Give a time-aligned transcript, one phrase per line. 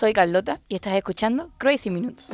[0.00, 2.30] soy Carlota y estás escuchando Crazy Minutes.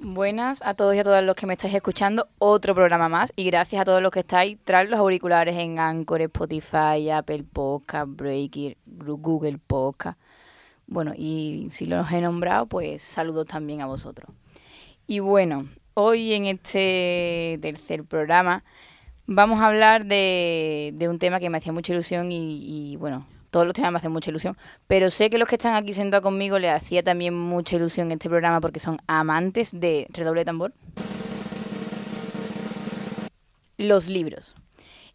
[0.00, 2.28] Buenas a todos y a todas los que me estáis escuchando.
[2.38, 3.34] Otro programa más.
[3.36, 8.08] Y gracias a todos los que estáis tras los auriculares en Anchor, Spotify, Apple Podcast,
[8.08, 10.18] Breaker, Google Podcast.
[10.86, 14.30] Bueno, y si los he nombrado, pues saludos también a vosotros.
[15.06, 18.64] Y bueno, hoy en este tercer programa
[19.30, 23.26] vamos a hablar de, de un tema que me hacía mucha ilusión y, y bueno,
[23.50, 24.56] todos los temas me hacen mucha ilusión,
[24.88, 28.28] pero sé que los que están aquí sentados conmigo les hacía también mucha ilusión este
[28.28, 30.72] programa porque son amantes de redoble de tambor.
[33.78, 34.54] Los libros.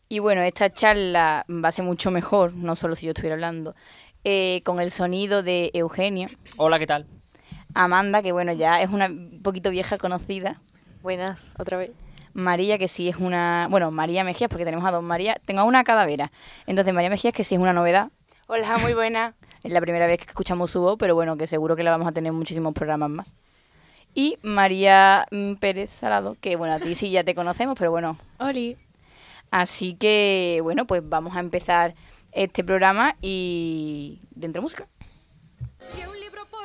[0.07, 3.75] Y bueno, esta charla va a ser mucho mejor, no solo si yo estuviera hablando,
[4.23, 6.29] eh, con el sonido de Eugenia.
[6.55, 7.05] Hola, ¿qué tal?
[7.73, 9.11] Amanda, que bueno, ya es una
[9.43, 10.61] poquito vieja conocida.
[11.03, 12.04] Buenas, otra vez.
[12.35, 13.67] María, que sí es una...
[13.71, 15.37] Bueno, María Mejías, porque tenemos a dos María.
[15.45, 16.31] Tengo a una cadavera.
[16.67, 18.09] Entonces, María Mejías, que sí es una novedad.
[18.47, 19.33] Hola, muy buena.
[19.63, 22.07] Es la primera vez que escuchamos su voz, pero bueno, que seguro que la vamos
[22.07, 23.31] a tener muchísimos programas más.
[24.13, 28.15] Y María mm, Pérez Salado, que bueno, a ti sí ya te conocemos, pero bueno.
[28.37, 28.77] Oli.
[29.49, 31.95] Así que, bueno, pues vamos a empezar
[32.31, 34.87] este programa y dentro música.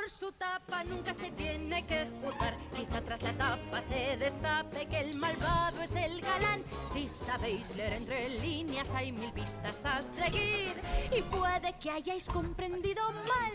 [0.01, 2.57] Por su tapa nunca se tiene que juzgar.
[2.75, 6.65] Quizá tras la tapa se destape que el malvado es el galán.
[6.91, 10.75] Si sabéis leer entre líneas hay mil pistas a seguir.
[11.15, 13.53] Y puede que hayáis comprendido mal.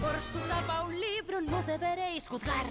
[0.00, 2.66] Por su tapa un libro no deberéis juzgar.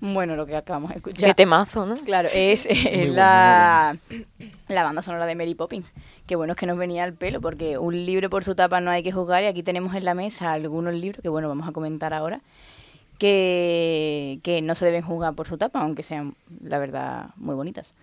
[0.00, 1.28] Bueno, lo que acabamos de escuchar.
[1.28, 1.96] Qué temazo, ¿no?
[1.96, 2.66] Claro, es
[3.08, 3.96] la,
[4.68, 5.92] la banda sonora de Mary Poppins.
[6.26, 8.90] Que bueno es que nos venía al pelo, porque un libro por su tapa no
[8.90, 9.42] hay que juzgar.
[9.42, 12.40] Y aquí tenemos en la mesa algunos libros que, bueno, vamos a comentar ahora,
[13.18, 17.94] que, que no se deben juzgar por su tapa, aunque sean, la verdad, muy bonitas.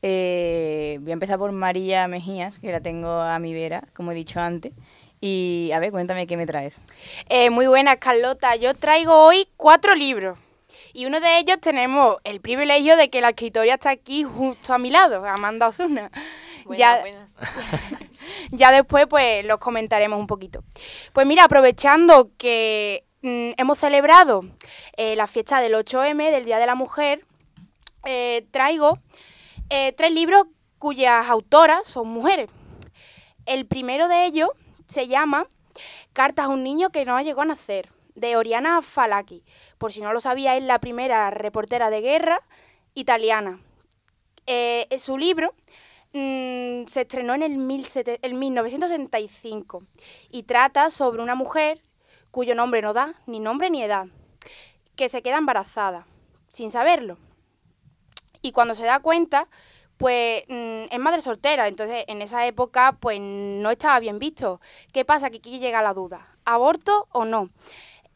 [0.00, 4.14] Eh, voy a empezar por María Mejías, que la tengo a mi vera, como he
[4.14, 4.72] dicho antes.
[5.20, 6.76] Y a ver, cuéntame qué me traes.
[7.28, 8.56] Eh, muy buenas, Carlota.
[8.56, 10.38] Yo traigo hoy cuatro libros.
[10.96, 14.78] Y uno de ellos tenemos el privilegio de que la escritoria está aquí justo a
[14.78, 16.12] mi lado, Amanda Osuna.
[16.64, 17.34] Buenas, ya, buenas.
[18.52, 20.62] ya después pues los comentaremos un poquito.
[21.12, 24.44] Pues mira, aprovechando que mm, hemos celebrado
[24.96, 27.26] eh, la fiesta del 8M, del Día de la Mujer,
[28.04, 29.00] eh, traigo
[29.70, 30.46] eh, tres libros
[30.78, 32.48] cuyas autoras son mujeres.
[33.46, 34.50] El primero de ellos
[34.86, 35.48] se llama
[36.12, 39.42] Cartas a un niño que no llegó a nacer, de Oriana Falaki.
[39.84, 42.40] Por si no lo sabía, es la primera reportera de guerra
[42.94, 43.60] italiana.
[44.46, 45.52] Eh, su libro
[46.14, 49.82] mm, se estrenó en el, 17 el 1965
[50.30, 51.82] y trata sobre una mujer
[52.30, 54.06] cuyo nombre no da ni nombre ni edad,
[54.96, 56.06] que se queda embarazada
[56.48, 57.18] sin saberlo.
[58.40, 59.48] Y cuando se da cuenta,
[59.98, 64.62] pues mm, es madre soltera, entonces en esa época pues no estaba bien visto.
[64.94, 65.28] ¿Qué pasa?
[65.28, 67.50] Que aquí llega la duda, ¿aborto o no?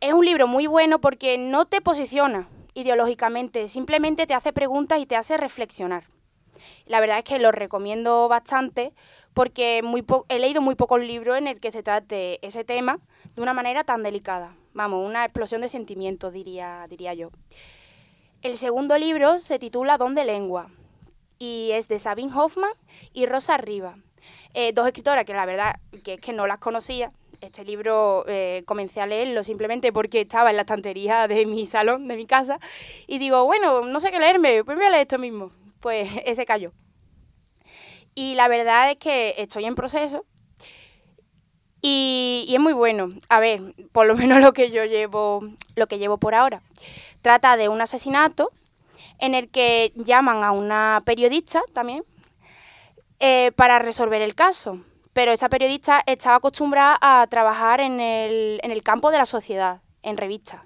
[0.00, 5.06] Es un libro muy bueno porque no te posiciona ideológicamente, simplemente te hace preguntas y
[5.06, 6.04] te hace reflexionar.
[6.86, 8.92] La verdad es que lo recomiendo bastante
[9.34, 9.82] porque
[10.28, 13.00] he leído muy pocos libros en el que se trate ese tema
[13.34, 14.54] de una manera tan delicada.
[14.72, 17.30] Vamos, una explosión de sentimientos, diría, diría yo.
[18.42, 20.70] El segundo libro se titula Don de Lengua
[21.40, 22.70] y es de Sabine Hoffman
[23.12, 23.96] y Rosa Riva.
[24.54, 27.10] Eh, dos escritoras que la verdad que no las conocía.
[27.40, 32.08] Este libro eh, comencé a leerlo simplemente porque estaba en la estantería de mi salón,
[32.08, 32.58] de mi casa,
[33.06, 35.52] y digo, bueno, no sé qué leerme, pues voy a leer esto mismo.
[35.80, 36.72] Pues ese cayó.
[38.14, 40.24] Y la verdad es que estoy en proceso
[41.80, 43.08] y, es muy bueno.
[43.28, 43.60] A ver,
[43.92, 45.40] por lo menos lo que yo llevo,
[45.76, 46.60] lo que llevo por ahora.
[47.22, 48.50] Trata de un asesinato
[49.18, 52.04] en el que llaman a una periodista también
[53.20, 54.80] eh, para resolver el caso.
[55.18, 59.80] Pero esa periodista estaba acostumbrada a trabajar en el, en el campo de la sociedad,
[60.04, 60.60] en revistas.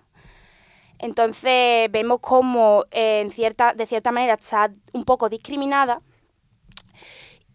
[0.98, 6.02] Entonces vemos como eh, en cierta, de cierta manera está un poco discriminada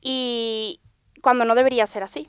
[0.02, 0.80] y
[1.22, 2.28] cuando no debería ser así.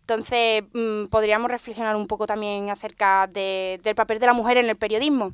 [0.00, 4.68] Entonces mm, podríamos reflexionar un poco también acerca de- del papel de la mujer en
[4.68, 5.32] el periodismo.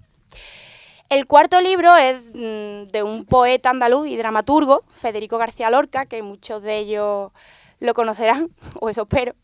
[1.09, 6.23] El cuarto libro es mm, de un poeta andaluz y dramaturgo, Federico García Lorca, que
[6.23, 7.33] muchos de ellos
[7.83, 8.49] lo conocerán,
[8.81, 9.35] o eso espero,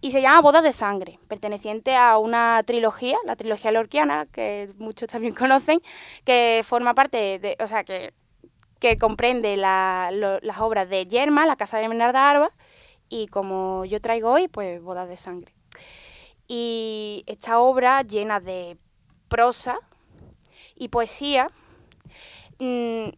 [0.00, 5.08] y se llama Bodas de Sangre, perteneciente a una trilogía, la trilogía lorquiana, que muchos
[5.08, 5.80] también conocen,
[6.24, 8.12] que forma parte de, o sea, que,
[8.80, 12.50] que comprende las obras de Yerma, La Casa de Bernarda Arba,
[13.08, 15.54] y como yo traigo hoy, pues Bodas de Sangre.
[16.48, 18.76] Y esta obra llena de
[19.28, 19.78] prosa
[20.76, 21.50] y poesía,
[22.58, 23.08] mm,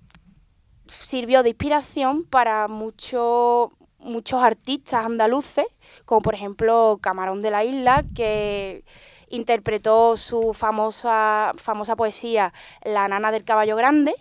[0.87, 3.71] sirvió de inspiración para muchos
[4.07, 5.67] muchos artistas andaluces,
[6.05, 8.85] como por ejemplo Camarón de la Isla, que
[9.29, 12.53] interpretó su famosa, famosa poesía
[12.85, 14.15] La nana del caballo grande,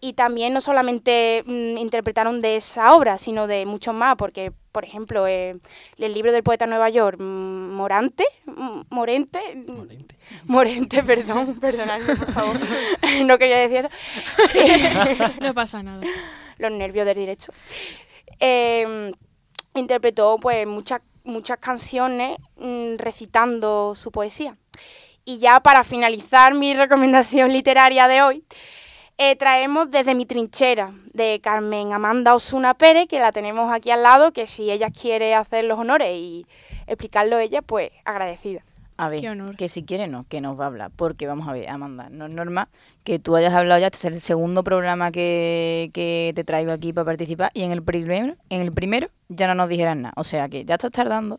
[0.00, 4.84] y también no solamente mm, interpretaron de esa obra, sino de muchos más, porque, por
[4.84, 5.58] ejemplo, eh,
[5.98, 10.16] el libro del poeta de Nueva York, mm, Morante, mm, Morente, Morente.
[10.44, 12.56] Morente, perdón, perdonadme, por favor,
[13.24, 13.88] no quería decir
[14.54, 15.32] eso.
[15.40, 16.04] No pasa nada.
[16.58, 17.52] Los nervios del directo.
[18.40, 19.12] Eh,
[19.74, 24.56] interpretó pues muchas muchas canciones mm, recitando su poesía.
[25.24, 28.44] Y ya para finalizar mi recomendación literaria de hoy,
[29.18, 34.02] eh, traemos desde mi trinchera de Carmen Amanda Osuna Pérez, que la tenemos aquí al
[34.02, 36.46] lado, que si ella quiere hacer los honores y
[36.86, 38.64] explicarlo ella, pues agradecida.
[38.98, 39.56] A ver, Qué honor.
[39.56, 40.90] que si quiere no, que nos va a hablar.
[40.94, 42.66] Porque vamos a ver, Amanda, no es normal
[43.04, 46.92] que tú hayas hablado ya, este es el segundo programa que, que te traigo aquí
[46.92, 50.12] para participar y en el primero, en el primero ya no nos dijeras nada.
[50.16, 51.38] O sea que ya estás tardando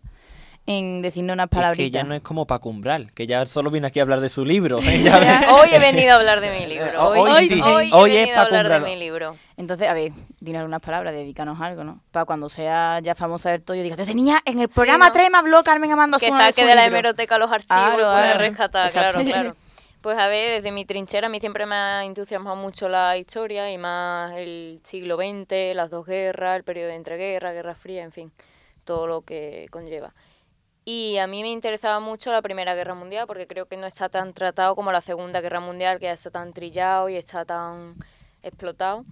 [0.71, 1.85] en decirnos unas Es palabritas.
[1.85, 4.29] que ya no es como Paco Umbral, que ya solo viene aquí a hablar de
[4.29, 4.77] su libro.
[5.03, 7.09] Ya- Hoy he venido a hablar de mi libro.
[7.09, 7.61] Hoy Hoy, sí.
[7.61, 9.35] hoy Hoy he es venido a pa' hablar de mi libro.
[9.57, 12.01] Entonces, a ver, dinos unas palabras, dedícanos algo, ¿no?
[12.11, 15.11] Para cuando sea ya famosa del todo, yo diga, esa niña en el programa ¿no?
[15.11, 16.99] 3 me habló Carmen Amanda Que saque su de la libro".
[16.99, 18.39] hemeroteca los archivos y pueda claro.
[18.39, 19.19] rescatar, Exacto.
[19.21, 19.55] claro, claro.
[20.01, 23.69] Pues a ver, desde mi trinchera a mí siempre me ha entusiasmado mucho la historia
[23.69, 28.13] y más el siglo XX, las dos guerras, el periodo de entreguerra, Guerra Fría, en
[28.13, 28.31] fin,
[28.85, 30.13] todo lo que conlleva.
[30.91, 34.09] Y a mí me interesaba mucho la Primera Guerra Mundial porque creo que no está
[34.09, 37.93] tan tratado como la Segunda Guerra Mundial, que ya está tan trillado y está tan
[38.41, 39.05] explotado.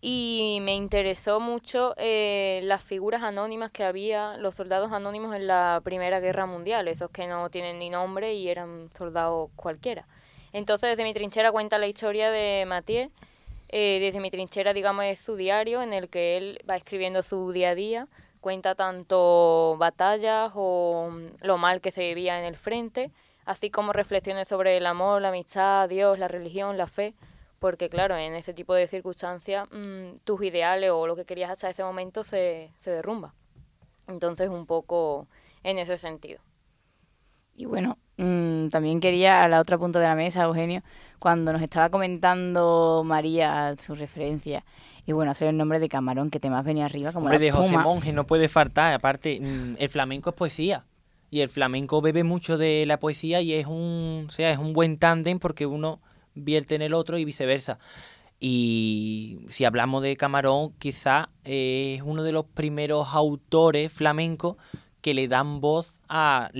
[0.00, 5.80] Y me interesó mucho eh, las figuras anónimas que había, los soldados anónimos en la
[5.84, 10.08] Primera Guerra Mundial, esos que no tienen ni nombre y eran soldados cualquiera.
[10.52, 13.12] Entonces, desde mi trinchera cuenta la historia de Mathieu.
[13.68, 17.52] Eh, desde mi trinchera, digamos, es su diario en el que él va escribiendo su
[17.52, 18.08] día a día,
[18.42, 23.10] cuenta tanto batallas o mm, lo mal que se vivía en el frente,
[23.46, 27.14] así como reflexiones sobre el amor, la amistad, Dios, la religión, la fe,
[27.58, 31.70] porque claro, en ese tipo de circunstancias mm, tus ideales o lo que querías hasta
[31.70, 33.32] ese momento se, se derrumba.
[34.08, 35.28] Entonces, un poco
[35.62, 36.40] en ese sentido.
[37.54, 40.82] Y bueno, mm, también quería a la otra punta de la mesa, Eugenio,
[41.18, 44.64] cuando nos estaba comentando María su referencia,
[45.06, 47.44] y bueno, hacer el nombre de Camarón, que te más venía arriba como Hombre, la
[47.44, 47.76] de José.
[47.76, 48.94] Monge no puede faltar.
[48.94, 50.86] Aparte, mm, el flamenco es poesía.
[51.30, 54.74] Y el flamenco bebe mucho de la poesía y es un, o sea, es un
[54.74, 56.00] buen tándem porque uno
[56.34, 57.78] vierte en el otro y viceversa.
[58.38, 64.56] Y si hablamos de Camarón, quizá eh, es uno de los primeros autores flamencos
[65.00, 66.50] que le dan voz a,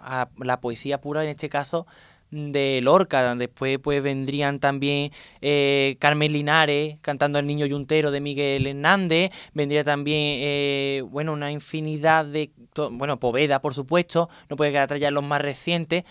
[0.00, 1.86] a la poesía pura, en este caso
[2.30, 3.34] de Lorca.
[3.34, 9.30] Después pues vendrían también eh, Carmen Linares cantando El Niño Yuntero de Miguel Hernández.
[9.54, 12.50] Vendría también, eh, bueno, una infinidad de...
[12.90, 14.28] Bueno, Poveda, por supuesto.
[14.48, 16.04] No puede quedar atrás ya los más recientes.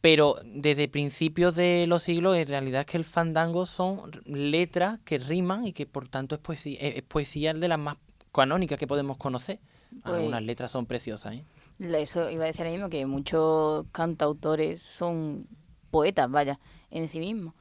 [0.00, 5.18] Pero desde principios de los siglos, en realidad es que el fandango son letras que
[5.18, 7.96] riman y que por tanto es poesía, es poesía de las más
[8.32, 9.58] canónicas que podemos conocer.
[10.02, 11.44] Pues- Algunas letras son preciosas, ¿eh?
[11.78, 15.46] Eso iba a decir ahora mismo, que muchos cantautores son
[15.90, 16.58] poetas, vaya,
[16.90, 17.54] en sí mismos.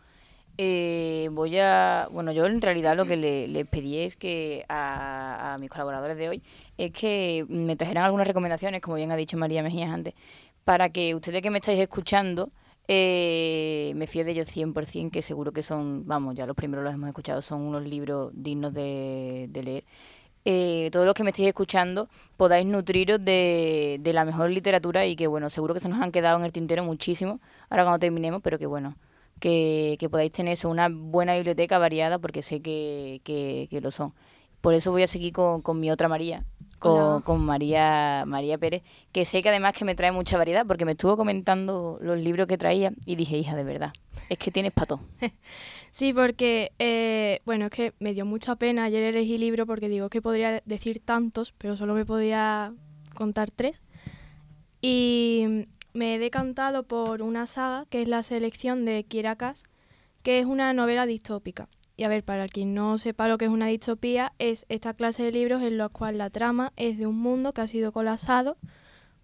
[0.58, 5.58] Eh, voy a, bueno, yo en realidad lo que le, pedí es que a, a
[5.58, 6.44] mis colaboradores de hoy
[6.78, 10.14] es que me trajeran algunas recomendaciones, como bien ha dicho María Mejías antes,
[10.64, 12.52] para que ustedes que me estáis escuchando,
[12.88, 16.94] eh, me fío de ellos 100%, que seguro que son, vamos, ya los primeros los
[16.94, 19.84] hemos escuchado, son unos libros dignos de, de leer.
[20.48, 25.16] Eh, todos los que me estéis escuchando podáis nutriros de, de la mejor literatura y
[25.16, 28.42] que, bueno, seguro que se nos han quedado en el tintero muchísimo ahora cuando terminemos,
[28.44, 28.96] pero que, bueno,
[29.40, 33.90] que, que podáis tener eso, una buena biblioteca variada porque sé que, que, que lo
[33.90, 34.14] son.
[34.62, 36.44] Por eso voy a seguir con, con mi otra María,
[36.80, 40.86] con, con María, María Pérez, que sé que además que me trae mucha variedad porque
[40.86, 43.94] me estuvo comentando los libros que traía y dije, hija, de verdad,
[44.30, 45.00] es que tienes pato.
[45.96, 48.84] Sí, porque, eh, bueno, es que me dio mucha pena.
[48.84, 52.74] Ayer elegí libro porque digo que podría decir tantos, pero solo me podía
[53.14, 53.82] contar tres.
[54.82, 59.64] Y me he decantado por una saga que es la selección de Kirakas,
[60.22, 61.70] que es una novela distópica.
[61.96, 65.24] Y a ver, para quien no sepa lo que es una distopía, es esta clase
[65.24, 68.58] de libros en los cuales la trama es de un mundo que ha sido colapsado,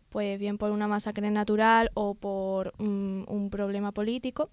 [0.07, 4.49] pues bien por una masacre natural o por un problema político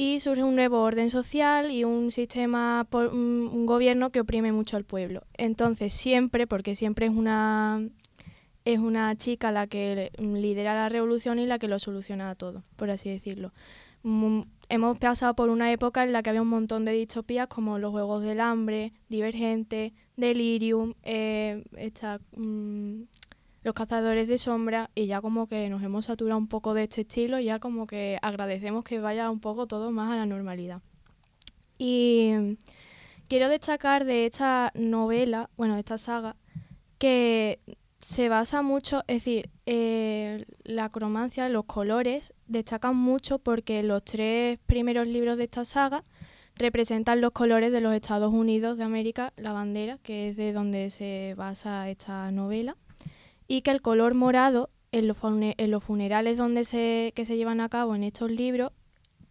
[0.00, 4.84] y surge un nuevo orden social y un sistema, un gobierno que oprime mucho al
[4.84, 5.24] pueblo.
[5.34, 7.82] Entonces siempre, porque siempre es una
[8.64, 12.88] es una chica la que lidera la revolución y la que lo soluciona todo, por
[12.88, 13.52] así decirlo.
[14.02, 14.40] Mm,
[14.70, 17.90] hemos pasado por una época en la que había un montón de distopías como los
[17.90, 23.02] Juegos del Hambre, Divergente, Delirium, eh, esta, mm,
[23.62, 27.02] Los Cazadores de Sombra y ya como que nos hemos saturado un poco de este
[27.02, 30.82] estilo ya como que agradecemos que vaya un poco todo más a la normalidad.
[31.78, 32.56] Y
[33.28, 36.36] quiero destacar de esta novela, bueno, de esta saga,
[36.98, 37.60] que
[38.00, 44.58] se basa mucho, es decir, eh, la cromancia, los colores, destacan mucho porque los tres
[44.66, 46.04] primeros libros de esta saga
[46.56, 50.90] representan los colores de los Estados Unidos de América, la bandera, que es de donde
[50.90, 52.76] se basa esta novela,
[53.50, 55.18] y que el color morado en los,
[55.82, 58.70] funerales donde se, que se llevan a cabo en estos libros,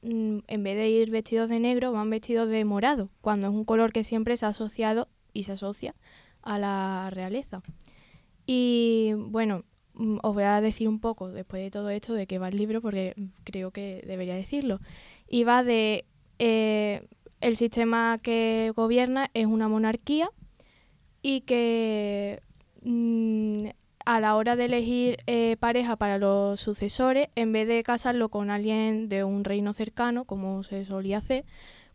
[0.02, 3.64] mm, en vez de ir vestidos de negro, van vestidos de morado, cuando es un
[3.64, 5.96] color que siempre se ha asociado y se asocia
[6.42, 7.62] a la realeza.
[8.46, 12.40] Y bueno, mm, os voy a decir un poco después de todo esto de qué
[12.40, 14.82] va el libro porque creo que debería decirlo.
[15.30, 16.04] Y va de
[16.40, 17.08] eh,
[17.40, 20.30] el sistema que gobierna es una monarquía
[21.22, 22.42] y que
[22.84, 23.70] mm,
[24.10, 28.50] a la hora de elegir eh, pareja para los sucesores, en vez de casarlo con
[28.50, 31.46] alguien de un reino cercano, como se solía hacer,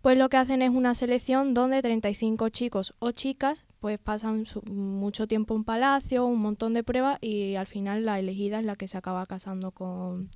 [0.00, 5.26] pues lo que hacen es una selección donde 35 chicos o chicas pues pasan mucho
[5.26, 8.86] tiempo en palacio, un montón de pruebas y al final la elegida es la que
[8.86, 10.28] se acaba casando con,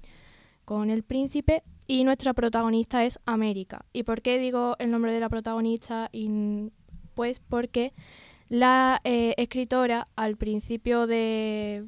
[0.64, 3.84] con el príncipe y nuestra protagonista es América.
[3.92, 6.10] ¿Y por qué digo el nombre de la protagonista?
[7.14, 7.92] Pues porque
[8.48, 11.86] la eh, escritora al principio de,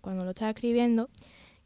[0.00, 1.08] cuando lo estaba escribiendo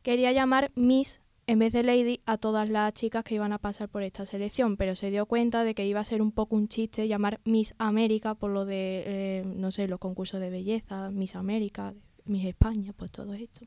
[0.02, 3.88] quería llamar Miss en vez de Lady a todas las chicas que iban a pasar
[3.88, 6.68] por esta selección, pero se dio cuenta de que iba a ser un poco un
[6.68, 11.36] chiste llamar Miss América por lo de, eh, no sé, los concursos de belleza, Miss
[11.36, 11.94] América,
[12.24, 13.60] Miss España, pues todo esto.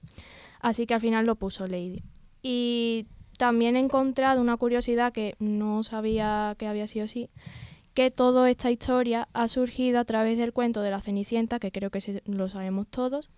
[0.59, 2.03] Así que al final lo puso Lady.
[2.41, 7.29] Y también he encontrado una curiosidad que no sabía que había sido así,
[8.09, 12.21] toda esta historia ha surgido a través del cuento de la Cenicienta, que creo que
[12.25, 13.29] lo sabemos todos,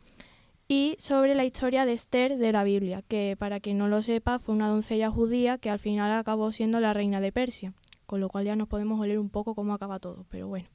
[0.67, 4.39] y sobre la historia de Esther de la Biblia, que para quien no lo sepa
[4.39, 7.73] fue una doncella judía que al final acabó siendo la reina de Persia,
[8.05, 10.69] con lo cual ya nos podemos oler un poco cómo acaba todo, pero bueno.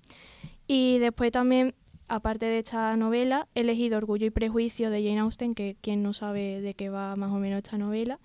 [0.67, 1.75] Y después también,
[2.09, 6.13] aparte de esta novela, he elegido Orgullo y Prejuicio de Jane Austen, que quien no
[6.13, 8.19] sabe de qué va más o menos esta novela,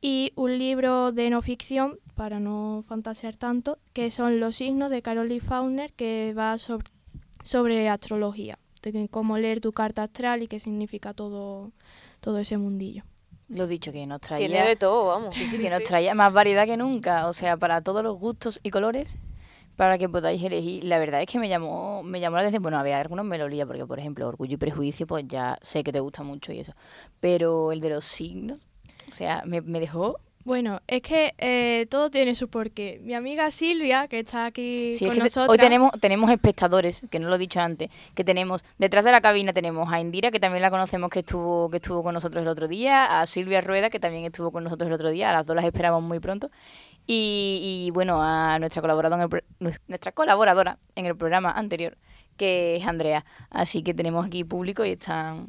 [0.00, 5.02] y un libro de no ficción, para no fantasear tanto, que son Los signos de
[5.02, 6.88] Caroline Faulkner, que va sobre,
[7.44, 11.70] sobre astrología de cómo leer tu carta astral y qué significa todo,
[12.20, 13.04] todo ese mundillo.
[13.48, 14.48] Lo dicho, que nos traía...
[14.48, 15.32] Tiene de todo, vamos.
[15.32, 18.58] Sí, sí, que nos traía más variedad que nunca, o sea, para todos los gustos
[18.64, 19.16] y colores,
[19.76, 20.82] para que podáis elegir.
[20.82, 23.66] La verdad es que me llamó, me llamó la atención, bueno, había algunos me lo
[23.66, 26.72] porque por ejemplo, Orgullo y Prejuicio, pues ya sé que te gusta mucho y eso,
[27.20, 28.58] pero el de los signos,
[29.08, 30.18] o sea, me, me dejó
[30.48, 33.00] bueno, es que eh, todo tiene su porqué.
[33.02, 35.50] Mi amiga Silvia, que está aquí con nosotros.
[35.50, 39.20] Hoy tenemos, tenemos espectadores, que no lo he dicho antes, que tenemos, detrás de la
[39.20, 42.48] cabina tenemos a Indira, que también la conocemos, que estuvo, que estuvo con nosotros el
[42.48, 45.44] otro día, a Silvia Rueda, que también estuvo con nosotros el otro día, a las
[45.44, 46.50] dos las esperamos muy pronto.
[47.06, 49.28] Y, bueno, a nuestra colaboradora,
[49.86, 51.98] nuestra colaboradora en el programa anterior,
[52.38, 53.26] que es Andrea.
[53.50, 55.48] Así que tenemos aquí público y están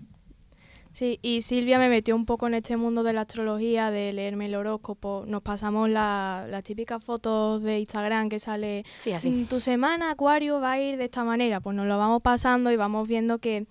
[1.00, 4.48] Sí, y Silvia me metió un poco en este mundo de la astrología, de leerme
[4.48, 5.24] el horóscopo.
[5.25, 9.29] Nos pasamos las típicas fotos de Instagram que sale, sí, así.
[9.29, 11.62] Mm, tu semana Acuario va a ir de esta manera.
[11.62, 13.65] Pues nos lo vamos pasando y vamos viendo que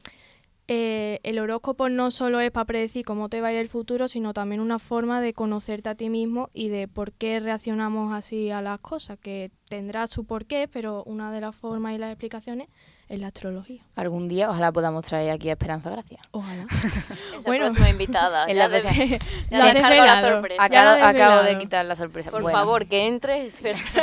[0.68, 4.08] eh, el horóscopo no solo es para predecir cómo te va a ir el futuro,
[4.08, 8.50] sino también una forma de conocerte a ti mismo y de por qué reaccionamos así
[8.50, 12.68] a las cosas, que tendrá su porqué, pero una de las formas y las explicaciones
[13.08, 13.82] en la astrología.
[13.96, 16.18] Algún día ojalá podamos traer aquí a Esperanza Gracia.
[16.30, 16.66] Ojalá.
[17.46, 18.46] bueno, próxima invitada.
[18.48, 19.18] En la, de, de,
[19.50, 20.62] la sorpresa.
[20.62, 22.30] Acabo, acabo, de quitar la sorpresa.
[22.30, 24.00] Por favor, que entre Esperanza.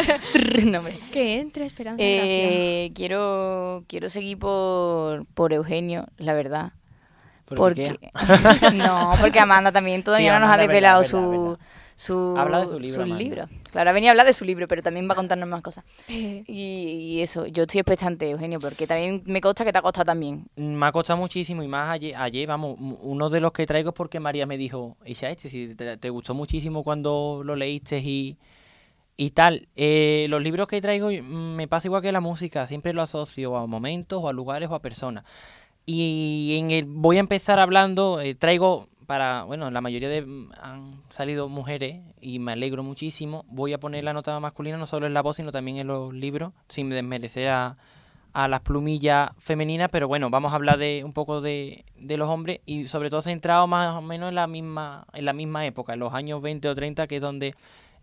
[0.65, 0.81] no,
[1.12, 6.74] que entre Esperanza eh, Quiero, quiero seguir por, por Eugenio, la verdad.
[7.45, 8.00] ¿Por porque
[8.74, 11.59] no, porque Amanda también todavía no nos ha desvelado su
[11.95, 13.05] su, Habla de su libro.
[13.05, 13.49] libro.
[13.71, 15.85] Claro, venía a hablar de su libro, pero también va a contarnos más cosas.
[16.47, 20.47] Y, eso, yo estoy expectante, Eugenio, porque también me consta que te ha costado también.
[20.55, 23.95] Me ha costado muchísimo y más ayer, ayer vamos, uno de los que traigo es
[23.95, 28.37] porque María me dijo, Isha, este, si te, gustó muchísimo cuando lo leíste y,
[29.15, 29.69] y tal.
[29.75, 33.55] Eh, los libros que traigo mm, me pasa igual que la música, siempre lo asocio
[33.55, 35.23] a momentos o a lugares o a personas.
[35.85, 40.51] Y en el, voy a empezar hablando, eh, traigo para, bueno, la mayoría de mm,
[40.62, 43.45] han salido mujeres y me alegro muchísimo.
[43.47, 46.13] Voy a poner la nota masculina no solo en la voz, sino también en los
[46.13, 47.77] libros, sin desmerecer a,
[48.33, 52.27] a las plumillas femeninas, pero bueno, vamos a hablar de un poco de, de, los
[52.27, 55.93] hombres y sobre todo centrado más o menos en la misma en la misma época,
[55.93, 57.53] en los años 20 o 30, que es donde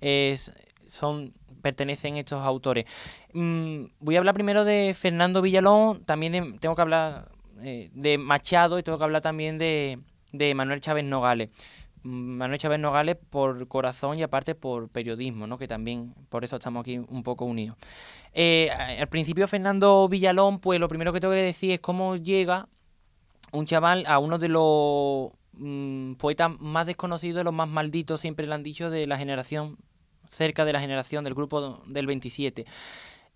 [0.01, 0.53] es,
[0.89, 2.87] son pertenecen estos autores.
[3.35, 7.29] Mm, voy a hablar primero de Fernando Villalón, también tengo que hablar
[7.63, 9.99] eh, de Machado y tengo que hablar también de,
[10.33, 11.51] de Manuel Chávez Nogales.
[12.03, 15.57] Manuel Chávez Nogales por corazón y aparte por periodismo, ¿no?
[15.57, 17.77] que también por eso estamos aquí un poco unidos.
[18.33, 22.69] Eh, al principio Fernando Villalón, pues lo primero que tengo que decir es cómo llega
[23.53, 28.55] un chaval a uno de los mm, poetas más desconocidos, los más malditos, siempre le
[28.55, 29.77] han dicho, de la generación,
[30.27, 32.65] cerca de la generación del grupo del 27.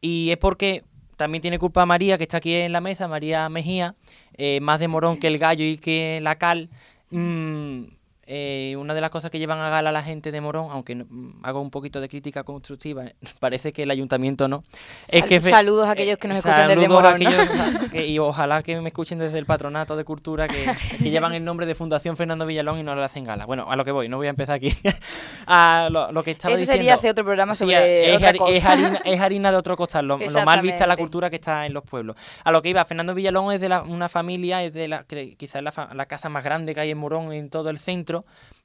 [0.01, 0.85] Y es porque
[1.17, 3.95] también tiene culpa María, que está aquí en la mesa, María Mejía,
[4.37, 6.69] eh, más de morón que el gallo y que la cal.
[7.11, 7.85] Mm,
[8.27, 10.95] eh, una de las cosas que llevan a gala a la gente de Morón, aunque
[10.97, 13.05] no- mm, hago un poquito de crítica constructiva,
[13.41, 14.65] parece que el ayuntamiento no.
[15.09, 17.29] es que saludos a aquellos que nos eh, escuchan desde a Morón, ¿no?
[17.31, 20.67] aquellos que- y ojalá que me escuchen desde el patronato de cultura que,
[20.99, 23.47] que llevan el nombre de Fundación Fernando Villalón y no le hacen gala.
[23.47, 24.73] Bueno, a lo que voy, no voy a empezar aquí.
[25.47, 26.79] a lo, lo que estaba Eso diciendo.
[26.79, 28.53] sería hacer otro programa Sí, sobre es, otra hari- cosa.
[28.57, 31.67] es harina, es harina de otro costal, lo, lo mal vista la cultura que está
[31.67, 32.17] en los pueblos.
[32.45, 35.05] A lo que iba, Fernando Villalón es de la- una familia, es de la,
[35.37, 38.16] quizás la, la casa más grande que hay en Morón, en todo el centro,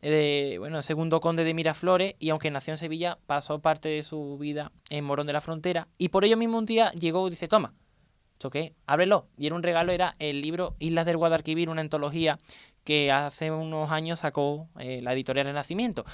[0.01, 4.03] eh, de, bueno, segundo conde de Miraflores, y aunque nació en Sevilla, pasó parte de
[4.03, 7.31] su vida en Morón de la Frontera, y por ello mismo un día llegó y
[7.31, 7.73] dice, toma.
[8.87, 9.27] Ábrelo.
[9.37, 12.39] Y era un regalo, era el libro Islas del Guadalquivir, una antología
[12.83, 16.05] que hace unos años sacó eh, la editorial Renacimiento.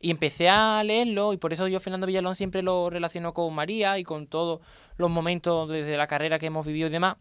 [0.00, 3.98] Y empecé a leerlo y por eso yo Fernando Villalón siempre lo relaciono con María
[3.98, 4.60] y con todos
[4.96, 7.16] los momentos desde la carrera que hemos vivido y demás.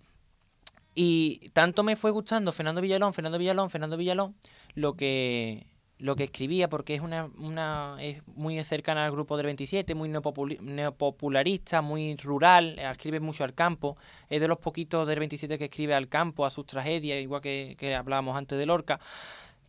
[0.93, 4.35] Y tanto me fue gustando Fernando Villalón, Fernando Villalón, Fernando Villalón,
[4.75, 5.67] lo que
[6.01, 10.09] lo que escribía, porque es una, una es muy cercana al grupo del 27, muy
[10.09, 15.93] neopopularista, muy rural, escribe mucho al campo, es de los poquitos del 27 que escribe
[15.93, 18.99] al campo, a sus tragedias, igual que, que hablábamos antes de Lorca.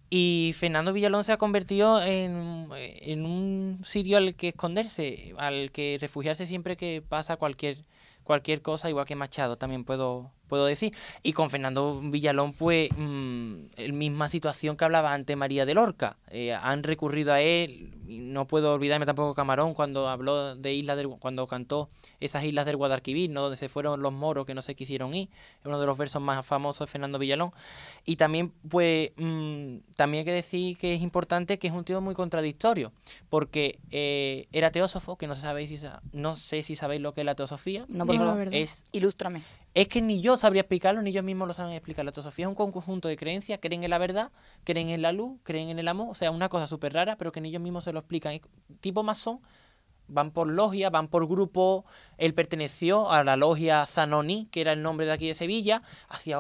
[0.09, 5.99] Y Fernando Villalón se ha convertido en, en un sitio al que esconderse, al que
[6.01, 7.77] refugiarse siempre que pasa cualquier
[8.25, 10.95] cualquier cosa, igual que Machado también puedo, puedo decir.
[11.23, 16.19] Y con Fernando Villalón, pues, mm, el misma situación que hablaba antes María de Lorca.
[16.29, 20.99] Eh, han recurrido a él, y no puedo olvidarme tampoco Camarón cuando habló de islas
[20.99, 21.89] del, cuando cantó
[22.21, 23.41] esas islas del Guadalquivir, ¿no?
[23.41, 25.31] donde se fueron los moros que no se quisieron ir.
[25.61, 27.51] Es uno de los versos más famosos de Fernando Villalón.
[28.05, 32.03] Y también, pues, mm, también hay que decir que es importante que es un tío
[32.03, 32.93] muy contradictorio,
[33.31, 37.25] porque eh, era teósofo, que no, sabéis si, no sé si sabéis lo que es
[37.25, 37.87] la teosofía.
[37.89, 38.53] No, por Digo la verdad.
[38.53, 39.43] Es Ilústrame.
[39.75, 42.05] Es que ni yo sabría explicarlo, ni ellos mismos lo saben explicar.
[42.05, 44.31] La teosofía es un conjunto de creencias, creen en la verdad,
[44.65, 47.33] creen en la luz, creen en el amor, o sea, una cosa súper rara, pero
[47.33, 48.35] que ni ellos mismos se lo explican.
[48.35, 48.43] Es
[48.81, 49.41] tipo masón,
[50.09, 51.85] van por logia, van por grupo.
[52.19, 56.39] Él perteneció a la logia Zanoni, que era el nombre de aquí de Sevilla, hacía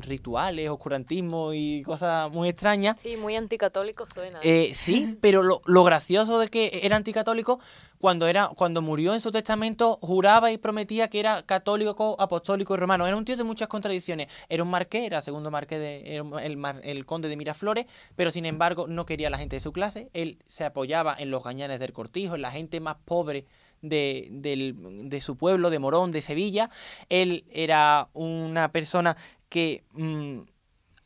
[0.00, 2.96] rituales, oscurantismo y cosas muy extrañas.
[3.00, 4.38] Sí, muy anticatólico suena.
[4.42, 7.60] Eh, sí, pero lo, lo gracioso de que era anticatólico,
[7.98, 12.76] cuando, era, cuando murió en su testamento, juraba y prometía que era católico, apostólico y
[12.76, 13.06] romano.
[13.06, 14.28] Era un tío de muchas contradicciones.
[14.48, 18.86] Era un marqués, era segundo marqués, de, el, el conde de Miraflores, pero sin embargo
[18.86, 20.10] no quería a la gente de su clase.
[20.12, 23.46] Él se apoyaba en los gañanes del cortijo, en la gente más pobre
[23.82, 26.70] de, del- de su pueblo, de Morón, de Sevilla.
[27.08, 29.16] Él era una persona
[29.48, 29.84] que...
[29.92, 30.40] mm,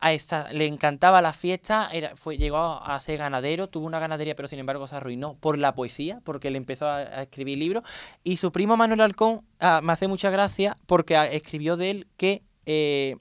[0.03, 4.35] a esta, le encantaba la fiesta, era, fue, llegó a, ser ganadero, tuvo una ganadería,
[4.35, 7.85] pero sin embargo se arruinó por la poesía, porque él empezó a, escribir libros.
[8.21, 12.07] Y su primo Manuel Halcón ah, me hace mucha gracia porque ah, escribió de él
[12.17, 13.15] que eh,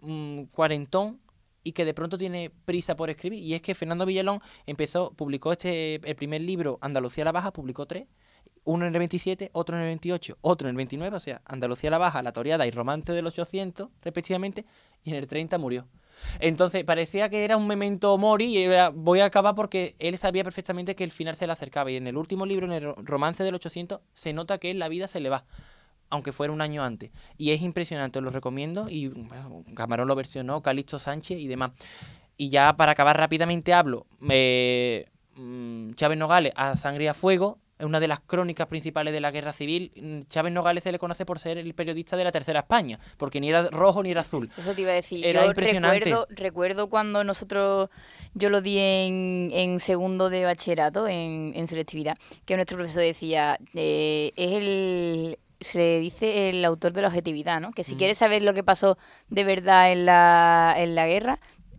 [0.00, 1.20] mm, cuarentón
[1.62, 3.40] y que de pronto tiene prisa por escribir.
[3.40, 7.86] Y es que Fernando Villalón empezó, publicó este el primer libro, Andalucía la Baja, publicó
[7.86, 8.08] tres.
[8.64, 11.90] Uno en el 27, otro en el 28, otro en el 29, o sea, Andalucía
[11.90, 14.66] la Baja, La Toreada y Romance del 800, respectivamente,
[15.04, 15.86] y en el 30 murió.
[16.40, 20.44] Entonces parecía que era un memento mori y era, voy a acabar porque él sabía
[20.44, 21.90] perfectamente que el final se le acercaba.
[21.90, 24.88] Y en el último libro, en el ro- romance del 800, se nota que la
[24.88, 25.44] vida se le va,
[26.10, 27.10] aunque fuera un año antes.
[27.36, 28.88] Y es impresionante, lo recomiendo.
[28.88, 31.72] Y bueno, Camarón lo versionó, Calixto Sánchez y demás.
[32.36, 37.58] Y ya para acabar rápidamente hablo, eh, mm, Chávez Nogales a Sangre y a Fuego.
[37.78, 39.92] Es una de las crónicas principales de la guerra civil.
[39.94, 43.40] Mm, Chávez Nogales se le conoce por ser el periodista de la Tercera España, porque
[43.40, 44.50] ni era rojo ni era azul.
[44.58, 45.24] Eso te iba a decir.
[45.24, 45.98] Era yo impresionante.
[46.00, 47.88] Recuerdo, recuerdo cuando nosotros,
[48.34, 53.58] yo lo di en, en segundo de bachillerato, en, en selectividad, que nuestro profesor decía,
[53.74, 57.70] eh, es el, se le dice el autor de la objetividad, ¿no?
[57.72, 57.98] Que si Mm.
[57.98, 61.38] quieres saber lo que pasó de verdad en la, en la guerra,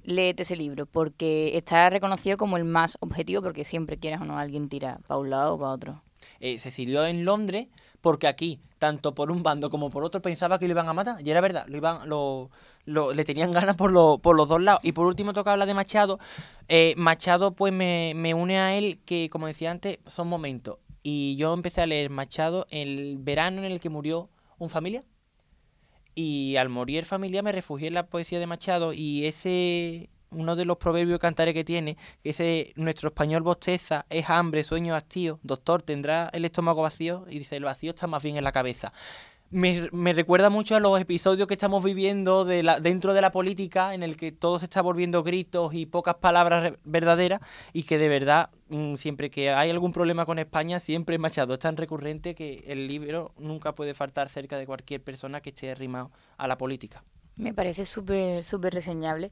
[0.10, 4.38] léete ese libro, porque está reconocido como el más objetivo, porque siempre quieras o no,
[4.38, 6.02] alguien tira para un lado o para otro.
[6.40, 7.68] eh, se exilió en Londres
[8.02, 11.18] porque aquí, tanto por un bando como por otro, pensaba que lo iban a matar.
[11.26, 12.50] Y era verdad, lo iban, lo,
[12.86, 14.82] lo- le tenían ganas por, lo- por los dos lados.
[14.84, 16.20] Y por último toca hablar de Machado.
[16.70, 20.78] Eh, Machado pues me, me une a él que, como decía antes, son momentos.
[21.04, 25.04] Y yo empecé a leer Machado el verano en el que murió un familia.
[26.16, 30.66] Y al morir familia me refugié en la poesía de Machado y ese, uno de
[30.66, 35.82] los proverbios cantares que tiene, que ese, nuestro español bosteza, es hambre, sueño, hastío, doctor,
[35.82, 38.92] tendrá el estómago vacío y dice, el vacío está más bien en la cabeza.
[39.52, 43.32] Me, me recuerda mucho a los episodios que estamos viviendo de la, dentro de la
[43.32, 47.42] política, en el que todo se está volviendo gritos y pocas palabras verdaderas,
[47.74, 51.60] y que de verdad, mm, siempre que hay algún problema con España, siempre Machado es
[51.60, 56.12] tan recurrente que el libro nunca puede faltar cerca de cualquier persona que esté arrimado
[56.38, 57.04] a la política.
[57.36, 59.32] Me parece súper, súper reseñable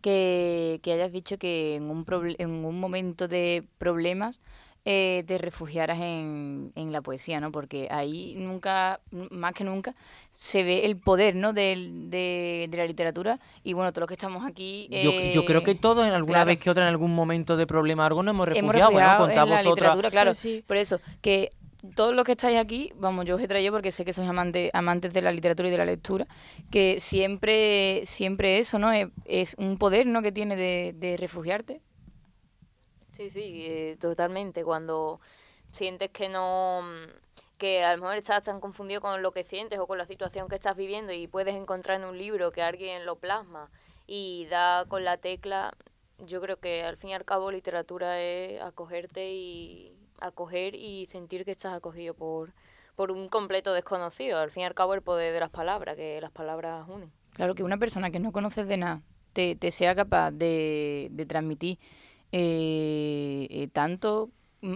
[0.00, 2.06] que, que hayas dicho que en un,
[2.38, 4.40] en un momento de problemas
[4.84, 7.52] eh, te refugiaras en, en la poesía, ¿no?
[7.52, 9.94] Porque ahí nunca, más que nunca,
[10.36, 11.52] se ve el poder, ¿no?
[11.52, 14.88] Del- de, de la literatura y bueno, todos los que estamos aquí...
[14.90, 16.46] Yo, yo creo que eh, todos en alguna claro.
[16.46, 18.92] vez que otra, en algún momento de problema algo, nos hemos hemos refugiado.
[18.92, 20.34] Bueno, refugiado contad en la literatura, claro.
[20.34, 20.64] Sí.
[20.66, 21.50] Por eso, que
[21.94, 24.70] todos los que estáis aquí, vamos, yo os he traído porque sé que sois amantes,
[24.74, 26.26] amantes de la literatura y de la lectura,
[26.70, 28.90] que siempre, siempre eso, ¿no?
[28.90, 30.22] Es, es un poder, ¿no?
[30.22, 31.80] Que tiene de, de refugiarte.
[33.18, 34.62] Sí, sí, eh, totalmente.
[34.62, 35.20] Cuando
[35.72, 39.80] sientes que no, mm, que a lo mejor estás tan confundido con lo que sientes
[39.80, 43.04] o con la situación que estás viviendo y puedes encontrar en un libro que alguien
[43.04, 43.70] lo plasma
[44.06, 45.74] y da con la tecla,
[46.24, 51.44] yo creo que al fin y al cabo literatura es acogerte y acoger y sentir
[51.44, 52.52] que estás acogido por,
[52.94, 54.38] por un completo desconocido.
[54.38, 57.10] Al fin y al cabo el poder de las palabras, que las palabras unen.
[57.32, 59.02] Claro, que una persona que no conoces de nada
[59.32, 61.80] te, te sea capaz de, de transmitir
[62.32, 64.30] eh, eh, tanto,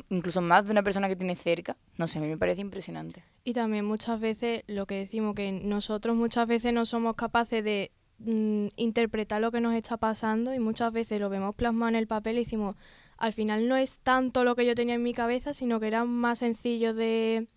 [0.09, 3.25] incluso más de una persona que tienes cerca, no sé, a mí me parece impresionante.
[3.45, 7.91] Y también muchas veces lo que decimos, que nosotros muchas veces no somos capaces de
[8.19, 12.07] mm, interpretar lo que nos está pasando y muchas veces lo vemos plasmado en el
[12.07, 12.77] papel y decimos,
[13.19, 16.05] al final no es tanto lo que yo tenía en mi cabeza, sino que era
[16.05, 17.49] más sencillo de,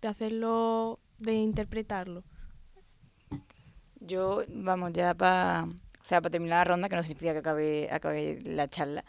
[0.00, 2.24] de hacerlo, de interpretarlo.
[4.00, 5.68] Yo, vamos, ya para
[6.00, 9.04] o sea, para terminar la ronda, que no significa que acabe, acabe la charla,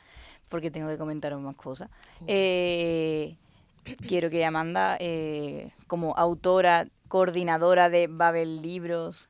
[0.49, 1.89] porque tengo que comentaros más cosas.
[2.27, 3.35] Eh,
[4.07, 9.29] quiero que Amanda, eh, como autora, coordinadora de Babel Libros,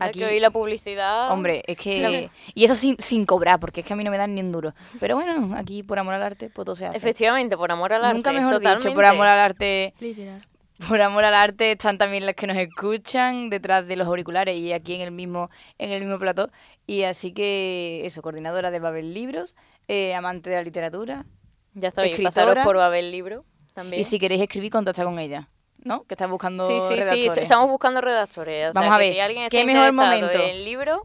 [0.00, 1.32] Aquí- que oí la publicidad.
[1.32, 2.28] hombre, es que...
[2.54, 4.52] Y eso sin, sin cobrar, porque es que a mí no me dan ni un
[4.52, 4.74] duro.
[5.00, 6.96] Pero bueno, aquí por amor al arte, pues todo se hace.
[6.98, 8.14] Efectivamente, por amor al arte.
[8.14, 8.88] Nunca mejor totalmente.
[8.88, 9.94] dicho, por amor al arte...
[10.00, 10.44] Literal.
[10.86, 14.72] Por amor al arte están también los que nos escuchan detrás de los auriculares y
[14.72, 16.50] aquí en el mismo en el mismo plató.
[16.86, 19.56] Y así que eso, coordinadora de Babel Libros,
[19.88, 21.26] eh, amante de la literatura.
[21.74, 24.00] Ya sabéis, pasaros por Babel Libro también.
[24.00, 25.48] Y si queréis escribir, contacta con ella,
[25.82, 26.04] ¿no?
[26.04, 28.70] Que estás buscando sí, sí, sí, estamos buscando redactores.
[28.70, 30.30] o sea, Vamos a que ver, si alguien ¿qué está mejor momento?
[30.32, 31.02] en el libro,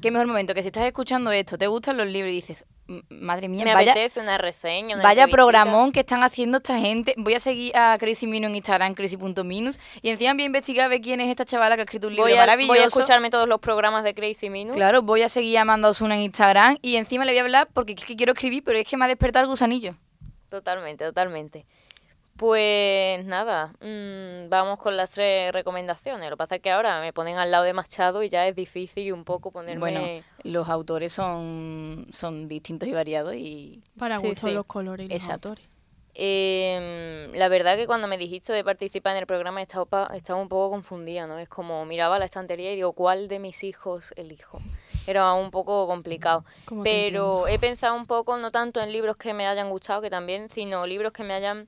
[0.00, 2.71] Qué mejor momento que si estás escuchando esto, te gustan los libros y dices, "M-
[3.08, 7.14] madre mía, me vaya, apetece una reseña, una vaya programón que están haciendo esta gente.
[7.16, 10.88] Voy a seguir a Crazy Minus en Instagram, crazy.minus, y encima voy a investigar a
[10.88, 12.74] ver quién es esta chavala que ha escrito un libro Voy a, maravilloso.
[12.74, 14.76] voy a escucharme todos los programas de Crazy Minus.
[14.76, 17.68] Claro, voy a seguir llamando a Osuna en Instagram y encima le voy a hablar
[17.72, 19.94] porque es que quiero escribir, pero es que me ha despertado el gusanillo.
[20.48, 21.64] Totalmente, totalmente.
[22.36, 26.28] Pues nada, mm, vamos con las tres recomendaciones.
[26.30, 28.56] Lo que pasa es que ahora me ponen al lado de Machado y ya es
[28.56, 29.80] difícil un poco ponerme...
[29.80, 30.08] Bueno,
[30.42, 34.54] los autores son, son distintos y variados y Para Sí, gustos sí.
[34.54, 35.50] los colores y los Exacto.
[35.50, 35.68] autores.
[36.14, 40.48] Eh, la verdad que cuando me dijiste de participar en el programa estaba, estaba un
[40.48, 41.38] poco confundida, ¿no?
[41.38, 44.60] Es como miraba la estantería y digo, ¿cuál de mis hijos elijo?
[45.06, 46.44] Era un poco complicado.
[46.82, 50.48] Pero he pensado un poco, no tanto en libros que me hayan gustado, que también,
[50.48, 51.66] sino libros que me hayan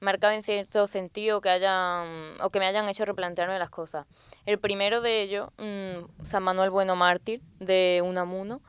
[0.00, 4.06] marcado en cierto sentido, que hayan, o que me hayan hecho replantearme las cosas.
[4.44, 8.60] El primero de ellos, mm, San Manuel Bueno Mártir, de Unamuno,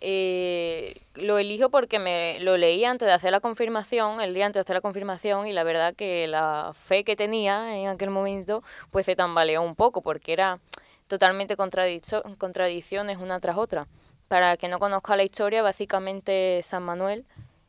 [0.00, 4.56] eh, lo elijo porque me lo leí antes de hacer la confirmación, el día antes
[4.56, 8.62] de hacer la confirmación, y la verdad que la fe que tenía en aquel momento,
[8.90, 10.58] pues se tambaleó un poco, porque era
[11.06, 13.86] totalmente contradiccio- contradicciones una tras otra.
[14.28, 17.24] Para el que no conozca la historia, básicamente San Manuel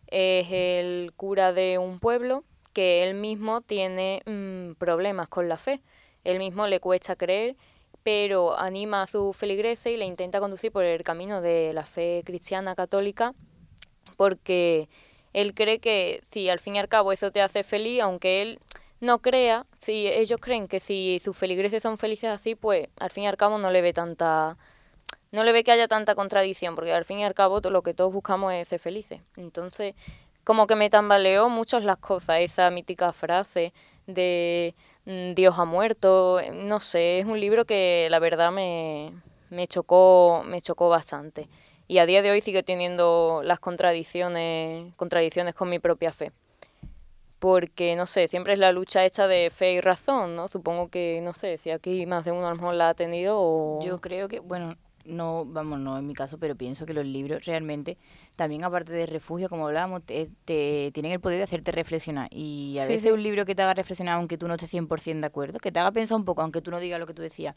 [0.07, 2.43] es el cura de un pueblo
[2.75, 5.81] que él mismo tiene mm, problemas con la fe.
[6.25, 7.55] Él mismo le cuesta creer,
[8.03, 12.21] pero anima a su feligreses y le intenta conducir por el camino de la fe
[12.25, 13.33] cristiana católica,
[14.17, 14.89] porque
[15.31, 18.59] él cree que si al fin y al cabo eso te hace feliz, aunque él
[18.99, 23.23] no crea, si ellos creen que si sus feligreses son felices así, pues al fin
[23.23, 24.57] y al cabo no le ve tanta
[25.31, 27.93] no le ve que haya tanta contradicción, porque al fin y al cabo lo que
[27.93, 29.21] todos buscamos es ser felices.
[29.35, 29.95] Entonces,
[30.45, 33.73] como que me tambaleó mucho las cosas, esa mítica frase
[34.07, 39.11] de mm, Dios ha muerto, eh, no sé, es un libro que la verdad me,
[39.49, 41.49] me chocó, me chocó bastante.
[41.87, 46.31] Y a día de hoy sigue teniendo las contradicciones, contradicciones con mi propia fe.
[47.39, 50.47] Porque, no sé, siempre es la lucha hecha de fe y razón, ¿no?
[50.47, 53.37] Supongo que, no sé, si aquí más de uno a lo mejor la ha tenido
[53.39, 53.79] o...
[53.83, 57.45] Yo creo que, bueno, no, vamos, no en mi caso, pero pienso que los libros
[57.45, 57.97] realmente,
[58.35, 62.27] también aparte de refugio, como hablábamos, te, te- tienen el poder de hacerte reflexionar.
[62.31, 63.11] Y a Sí, veces sí.
[63.11, 65.79] un libro que te haga reflexionar, aunque tú no estés 100% de acuerdo, que te
[65.79, 67.55] haga pensar un poco, aunque tú no digas lo que tú decías.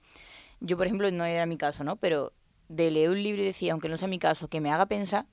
[0.60, 1.96] Yo, por ejemplo, no era mi caso, ¿no?
[1.96, 2.32] Pero
[2.68, 5.26] de leer un libro y decir, aunque no sea mi caso, que me haga pensar,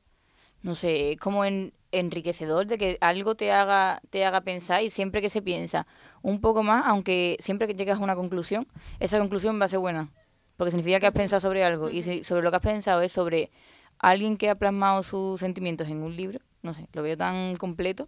[0.61, 4.89] no sé, es como en- enriquecedor de que algo te haga, te haga pensar y
[4.89, 5.87] siempre que se piensa
[6.21, 8.67] un poco más, aunque siempre que llegas a una conclusión,
[8.99, 10.09] esa conclusión va a ser buena.
[10.57, 13.11] Porque significa que has pensado sobre algo y si sobre lo que has pensado es
[13.11, 13.51] sobre
[13.99, 18.07] alguien que ha plasmado sus sentimientos en un libro, no sé, lo veo tan completo.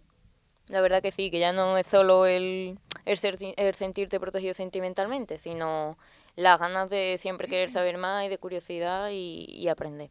[0.68, 4.52] La verdad que sí, que ya no es solo el, el, ser- el sentirte protegido
[4.54, 5.96] sentimentalmente, sino
[6.36, 10.10] las ganas de siempre querer saber más y de curiosidad y, y aprender.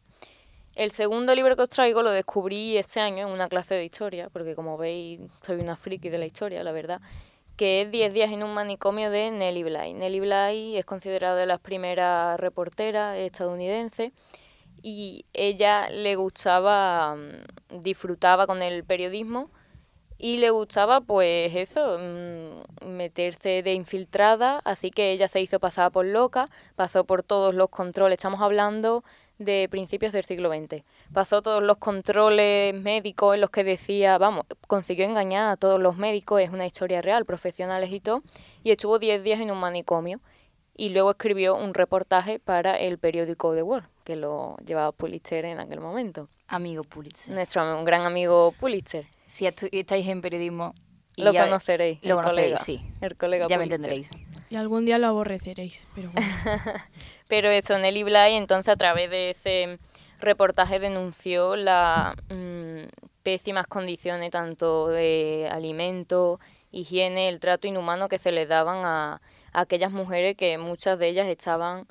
[0.74, 4.28] El segundo libro que os traigo lo descubrí este año en una clase de historia,
[4.30, 7.00] porque como veis soy una friki de la historia, la verdad,
[7.58, 9.92] que es 10 días en un manicomio de Nellie Bly.
[9.92, 14.12] Nellie Bly es considerada de las primeras reporteras estadounidenses
[14.80, 19.50] y ella le gustaba, mm, disfrutaba con el periodismo
[20.18, 25.90] y le gustaba pues eso, mm, meterse de infiltrada, así que ella se hizo pasar
[25.90, 26.44] por loca,
[26.76, 29.02] pasó por todos los controles, estamos hablando
[29.38, 34.44] de principios del siglo XX, pasó todos los controles médicos en los que decía, vamos,
[34.66, 38.22] consiguió engañar a todos los médicos, es una historia real, profesionales y todo,
[38.64, 40.20] y estuvo 10 días en un manicomio
[40.76, 45.60] y luego escribió un reportaje para el periódico The World, que lo llevaba Pulitzer en
[45.60, 46.28] aquel momento.
[46.46, 47.34] Amigo Pulitzer.
[47.34, 49.06] Nuestro gran amigo Pulitzer.
[49.26, 50.72] Si estáis en periodismo,
[51.16, 51.98] Lo conoceréis.
[52.02, 52.80] lo conoceréis, colega, sí.
[53.00, 54.08] El colega ya me entenderéis.
[54.50, 56.28] Y algún día lo aborreceréis, pero bueno.
[57.28, 59.78] Pero eso, Nelly Bly, entonces a través de ese
[60.20, 62.84] reportaje denunció las mm,
[63.22, 66.40] pésimas condiciones tanto de alimento,
[66.72, 69.20] higiene, el trato inhumano que se les daban a,
[69.52, 71.82] aquellas mujeres que muchas de ellas estaban,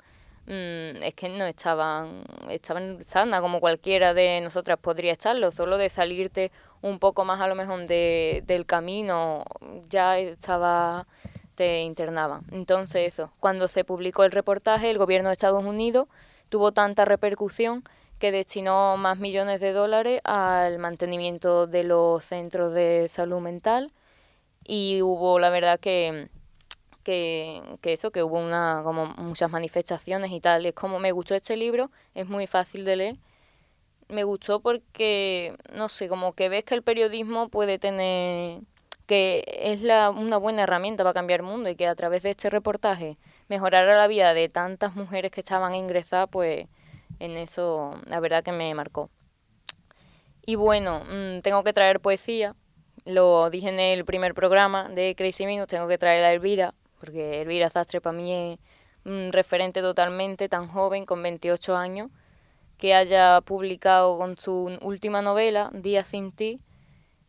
[0.46, 5.88] mm, es que no estaban, estaban sanas como cualquiera de nosotras podría estarlo, solo de
[5.88, 6.50] salirte
[6.82, 9.44] un poco más a lo mejor de, del camino
[9.88, 11.06] ya estaba
[11.58, 12.44] te internaban.
[12.52, 16.06] Entonces eso, cuando se publicó el reportaje, el gobierno de Estados Unidos
[16.50, 17.82] tuvo tanta repercusión
[18.20, 23.90] que destinó más millones de dólares al mantenimiento de los centros de salud mental
[24.68, 26.28] y hubo la verdad que
[27.02, 30.64] que, que eso, que hubo una como muchas manifestaciones y tal.
[30.66, 33.16] Es como me gustó este libro, es muy fácil de leer.
[34.08, 38.60] Me gustó porque, no sé, como que ves que el periodismo puede tener
[39.08, 42.30] que es la, una buena herramienta para cambiar el mundo y que a través de
[42.30, 43.16] este reportaje
[43.48, 46.66] mejorara la vida de tantas mujeres que estaban ingresadas, pues
[47.18, 49.08] en eso la verdad que me marcó.
[50.44, 52.54] Y bueno, mm, tengo que traer poesía,
[53.06, 57.40] lo dije en el primer programa de Crazy Minutes, tengo que traer a Elvira, porque
[57.40, 58.58] Elvira Sastre para mí es
[59.06, 62.10] un referente totalmente tan joven, con 28 años,
[62.76, 66.60] que haya publicado con su última novela, Día sin ti,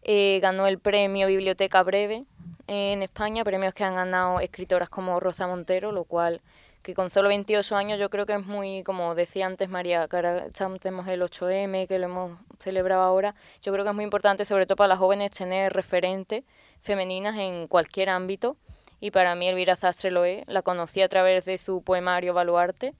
[0.03, 2.25] eh, ganó el premio Biblioteca Breve
[2.67, 6.41] en España, premios que han ganado escritoras como Rosa Montero, lo cual
[6.81, 10.15] que con solo 28 años yo creo que es muy, como decía antes María, que
[10.15, 10.47] ahora
[10.79, 14.65] tenemos el 8M, que lo hemos celebrado ahora, yo creo que es muy importante, sobre
[14.65, 16.43] todo para las jóvenes, tener referentes
[16.81, 18.55] femeninas en cualquier ámbito,
[19.01, 22.95] y para mí Elvira Sastre lo es, la conocí a través de su poemario Baluarte,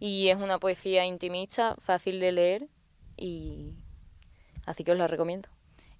[0.00, 2.68] y es una poesía intimista, fácil de leer,
[3.16, 3.74] y
[4.66, 5.53] así que os la recomiendo.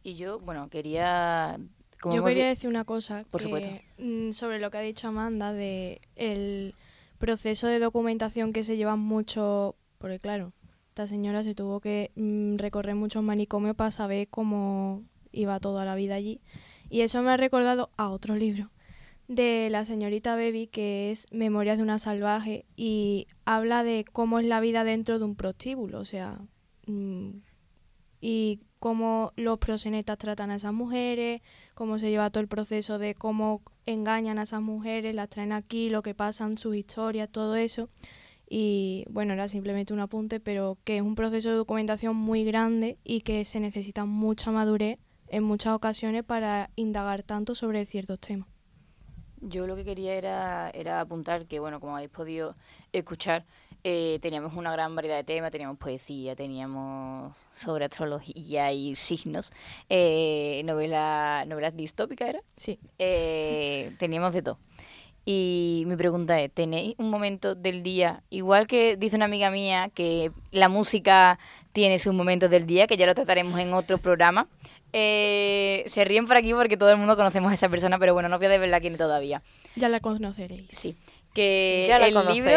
[0.04, 1.58] Y yo, bueno, quería...
[2.00, 3.70] como Yo quería decir una cosa Por que, supuesto.
[3.98, 6.74] mm, sobre lo que ha dicho Amanda de el
[7.18, 10.52] proceso de documentación que se lleva mucho, porque claro,
[10.88, 15.94] esta señora se tuvo que mm, recorrer muchos manicomios para saber cómo iba toda la
[15.94, 16.40] vida allí.
[16.90, 18.70] Y eso me ha recordado a otro libro
[19.26, 24.46] de la señorita Baby, que es Memorias de una salvaje, y habla de cómo es
[24.46, 26.38] la vida dentro de un prostíbulo, o sea,
[26.86, 27.30] mm,
[28.26, 31.42] y cómo los proxenetas tratan a esas mujeres,
[31.74, 35.90] cómo se lleva todo el proceso de cómo engañan a esas mujeres, las traen aquí,
[35.90, 37.90] lo que pasan, sus historias, todo eso.
[38.48, 42.96] Y bueno, era simplemente un apunte, pero que es un proceso de documentación muy grande
[43.04, 48.48] y que se necesita mucha madurez en muchas ocasiones para indagar tanto sobre ciertos temas.
[49.42, 52.56] Yo lo que quería era, era apuntar que, bueno, como habéis podido
[52.90, 53.44] escuchar,
[53.84, 59.52] eh, teníamos una gran variedad de temas, teníamos poesía, teníamos sobre astrología y signos,
[59.90, 62.40] eh, novela, novelas distópicas, ¿era?
[62.56, 62.78] Sí.
[62.98, 64.58] Eh, teníamos de todo.
[65.26, 69.90] Y mi pregunta es, ¿tenéis un momento del día, igual que dice una amiga mía,
[69.94, 71.38] que la música
[71.72, 74.48] tiene sus momentos del día, que ya lo trataremos en otro programa?
[74.92, 78.28] Eh, se ríen por aquí porque todo el mundo conocemos a esa persona, pero bueno,
[78.28, 79.42] no voy a desvelar quién todavía.
[79.76, 80.68] Ya la conoceréis.
[80.68, 80.96] Sí,
[81.34, 82.52] que Ya la el libro,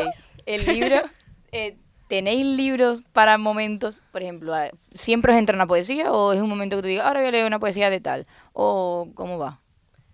[0.45, 0.95] el libro,
[1.51, 4.01] eh, ¿tenéis libros para momentos?
[4.11, 7.05] Por ejemplo, a- ¿siempre os entra una poesía o es un momento que tú digas,
[7.05, 8.27] ahora voy a leer una poesía de tal?
[8.53, 9.61] ¿O cómo va?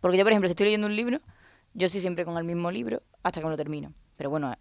[0.02, 1.19] Porque yo, por ejemplo, si estoy leyendo un libro,
[1.73, 3.93] yo estoy siempre con el mismo libro hasta que me lo termino.
[4.17, 4.54] Pero bueno,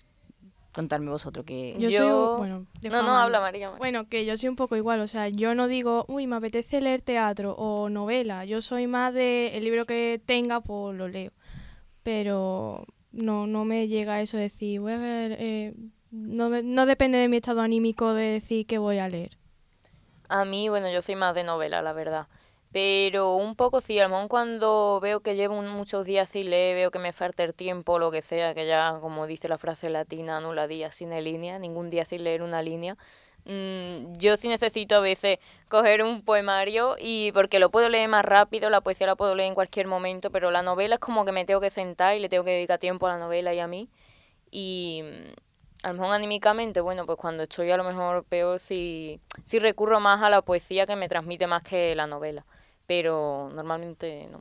[0.73, 1.75] contadme vosotros que...
[1.79, 2.39] Yo, Yo- soy.
[2.39, 3.71] Bueno, No, a no, habla María.
[3.71, 6.81] Bueno, que yo soy un poco igual, o sea, yo no digo, uy, me apetece
[6.81, 11.33] leer teatro o novela, yo soy más de el libro que tenga, pues lo leo.
[12.03, 15.75] Pero no, no me llega eso de decir, voy a ver, eh,
[16.11, 19.39] no, no depende de mi estado anímico de decir que voy a leer.
[20.29, 22.27] A mí, bueno, yo soy más de novela, la verdad.
[22.73, 26.91] Pero un poco sí, a lo cuando veo que llevo muchos días sin leer, veo
[26.91, 30.41] que me falta el tiempo, lo que sea, que ya, como dice la frase latina,
[30.41, 32.97] nula día sin línea, ningún día sin leer una línea.
[33.45, 38.25] Mm, yo sí necesito a veces coger un poemario y porque lo puedo leer más
[38.25, 41.33] rápido, la poesía la puedo leer en cualquier momento, pero la novela es como que
[41.33, 43.67] me tengo que sentar y le tengo que dedicar tiempo a la novela y a
[43.67, 43.89] mí.
[44.51, 49.21] Y mm, a lo mejor anímicamente, bueno, pues cuando estoy a lo mejor peor, sí,
[49.47, 52.45] sí recurro más a la poesía que me transmite más que la novela.
[52.87, 54.41] Pero normalmente no.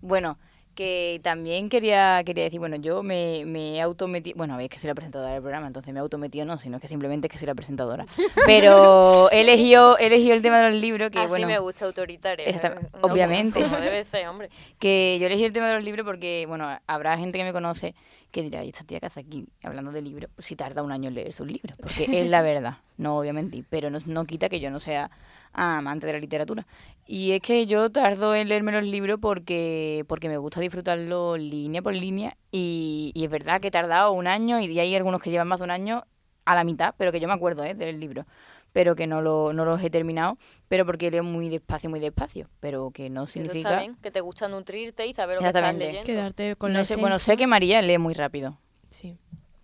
[0.00, 0.38] Bueno,
[0.74, 4.88] que también quería, quería decir, bueno, yo me, me he autometido, bueno, veis que soy
[4.88, 7.46] la presentadora del programa, entonces me he autometido no, sino que simplemente es que soy
[7.46, 8.06] la presentadora.
[8.46, 11.84] Pero he elegido, he elegido el tema de los libros, que Así bueno, me gusta
[11.84, 12.46] autoritaria.
[12.46, 12.60] ¿eh?
[12.62, 13.62] No, obviamente.
[13.62, 14.50] Como, debe ser, hombre.
[14.78, 17.94] que yo elegí el tema de los libros porque, bueno, habrá gente que me conoce
[18.30, 20.30] que dirá, ¿y esta tía que hace aquí hablando de libros?
[20.34, 23.66] Pues si tarda un año en leer sus libros, porque es la verdad, no mentir,
[23.68, 25.10] pero no, no quita que yo no sea
[25.52, 26.66] amante de la literatura.
[27.06, 31.82] Y es que yo tardo en leerme los libros porque, porque me gusta disfrutarlo línea
[31.82, 35.30] por línea y, y es verdad que he tardado un año y hay algunos que
[35.30, 36.04] llevan más de un año
[36.44, 37.74] a la mitad, pero que yo me acuerdo ¿eh?
[37.74, 38.26] del libro,
[38.72, 40.38] pero que no, lo, no los he terminado,
[40.68, 43.78] pero porque leo muy despacio, muy despacio, pero que no Eso significa...
[43.78, 46.04] bien, que te gusta nutrirte y saber lo que estás leyendo.
[46.04, 48.58] Quedarte con No la sé, bueno, sé que María lee muy rápido.
[48.90, 49.18] Sí.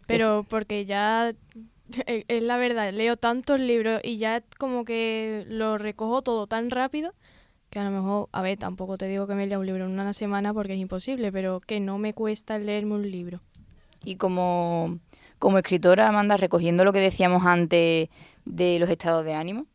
[0.06, 1.32] Pero porque ya
[1.90, 6.70] es es la verdad, leo tantos libros y ya como que lo recojo todo tan
[6.70, 7.14] rápido
[7.70, 9.90] que a lo mejor, a ver, tampoco te digo que me lea un libro en
[9.90, 13.40] una semana porque es imposible, pero que no me cuesta leerme un libro.
[14.04, 14.98] Y como,
[15.38, 18.08] como escritora, Amanda, recogiendo lo que decíamos antes
[18.44, 19.66] de los estados de ánimo,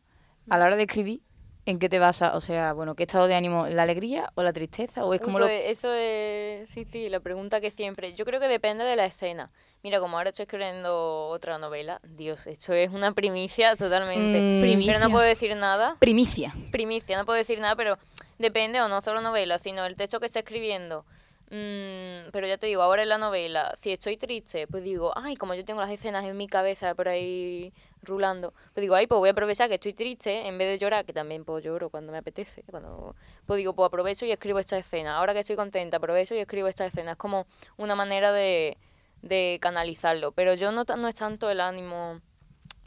[0.50, 1.20] a la hora de escribir,
[1.66, 2.34] ¿en qué te basas?
[2.34, 3.66] O sea, bueno, ¿qué estado de ánimo?
[3.66, 5.04] ¿La alegría o la tristeza?
[5.04, 5.46] ¿O es Uy, como lo...
[5.46, 8.14] pues Eso es, sí, sí, la pregunta que siempre.
[8.14, 9.50] Yo creo que depende de la escena.
[9.82, 14.38] Mira, como ahora estoy escribiendo otra novela, Dios, esto es una primicia totalmente.
[14.40, 14.60] Mm.
[14.60, 14.98] Pero Primicia.
[14.98, 15.96] no puedo decir nada.
[15.98, 16.54] Primicia.
[16.70, 17.98] Primicia, no puedo decir nada, pero
[18.38, 21.04] depende, o no solo novela, sino el texto que está escribiendo.
[21.50, 25.36] Mm, pero ya te digo, ahora en la novela, si estoy triste, pues digo, ay,
[25.36, 29.18] como yo tengo las escenas en mi cabeza por ahí rulando, pues digo, ay, pues
[29.18, 32.12] voy a aprovechar que estoy triste, en vez de llorar, que también pues lloro cuando
[32.12, 33.14] me apetece, cuando
[33.46, 35.16] pues digo, pues aprovecho y escribo esta escena.
[35.16, 37.12] Ahora que estoy contenta, aprovecho y escribo esta escena.
[37.12, 38.78] Es como una manera de,
[39.22, 40.32] de canalizarlo.
[40.32, 42.20] Pero yo no, no es tanto el ánimo,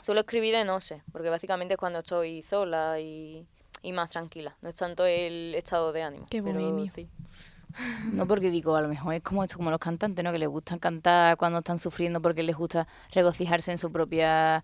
[0.03, 3.45] suelo escribir de noche, porque básicamente es cuando estoy sola y,
[3.81, 4.57] y más tranquila.
[4.61, 6.27] No es tanto el estado de ánimo.
[6.29, 7.07] Qué pero sí.
[8.03, 10.31] No porque digo, a lo mejor es como esto, como los cantantes, ¿no?
[10.31, 14.63] Que les gustan cantar cuando están sufriendo porque les gusta regocijarse en su propia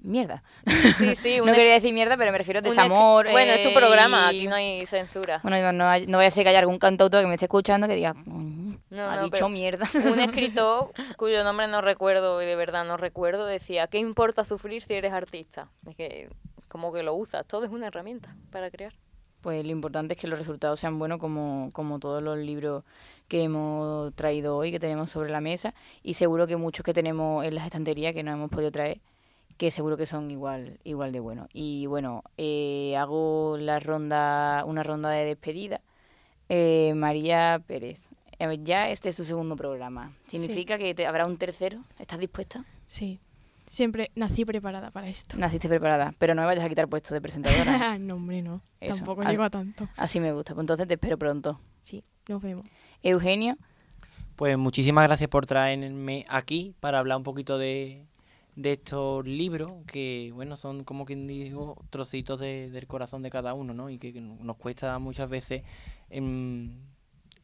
[0.00, 0.42] mierda.
[0.98, 3.30] Sí, sí, no quería decir mierda, pero me refiero a desamor.
[3.30, 5.40] Bueno, es tu eh, programa, y- aquí no hay censura.
[5.42, 7.86] Bueno, no, no, no vaya a ser que haya algún cantautor que me esté escuchando
[7.86, 9.86] que diga, "Mm, No, ha dicho mierda.
[9.94, 14.82] Un escritor cuyo nombre no recuerdo y de verdad no recuerdo decía, ¿qué importa sufrir
[14.82, 15.68] si eres artista?
[15.86, 16.28] Es que
[16.68, 18.94] como que lo usas, todo es una herramienta para crear.
[19.42, 22.84] Pues lo importante es que los resultados sean buenos como, como todos los libros
[23.28, 27.44] que hemos traído hoy, que tenemos sobre la mesa, y seguro que muchos que tenemos
[27.44, 29.00] en las estanterías que no hemos podido traer,
[29.56, 31.48] que seguro que son igual, igual de buenos.
[31.52, 35.80] Y bueno, eh, hago la ronda, una ronda de despedida.
[36.48, 37.98] Eh, María Pérez,
[38.38, 40.12] eh, ya este es tu segundo programa.
[40.26, 41.82] ¿Significa que te, habrá un tercero?
[41.98, 42.64] ¿Estás dispuesta?
[42.86, 43.18] Sí.
[43.72, 45.38] Siempre nací preparada para esto.
[45.38, 47.96] Naciste preparada, pero no me vayas a quitar puesto de presentadora.
[47.98, 48.60] no, hombre, no.
[48.80, 49.88] Eso, Tampoco llego a tanto.
[49.96, 50.52] Así me gusta.
[50.52, 51.58] Pues entonces te espero pronto.
[51.82, 52.66] Sí, nos vemos.
[53.02, 53.56] Eugenio.
[54.36, 58.04] Pues muchísimas gracias por traerme aquí para hablar un poquito de,
[58.56, 63.54] de estos libros que, bueno, son como quien digo, trocitos de- del corazón de cada
[63.54, 63.88] uno, ¿no?
[63.88, 65.62] Y que nos cuesta muchas veces
[66.10, 66.72] em,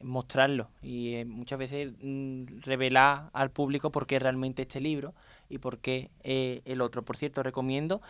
[0.03, 5.15] mostrarlo y eh, muchas veces mm, revelar al público por qué realmente este libro
[5.49, 7.05] y por qué eh, el otro.
[7.05, 8.01] Por cierto, recomiendo,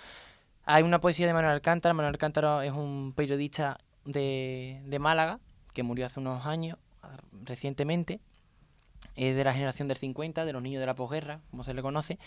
[0.64, 5.41] hay una poesía de Manuel Alcántara, Manuel Alcántara es un periodista de, de Málaga
[5.72, 6.78] que murió hace unos años,
[7.45, 8.20] recientemente,
[9.14, 11.82] es de la generación del 50, de los niños de la posguerra, como se le
[11.82, 12.18] conoce,